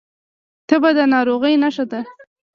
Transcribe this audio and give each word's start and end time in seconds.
تبه 0.69 0.89
د 0.97 0.99
ناروغۍ 1.13 1.53
نښه 1.63 1.85
ده 1.91 2.01